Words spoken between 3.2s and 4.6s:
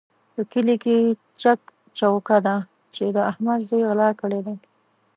احمد زوی غلا کړې ده.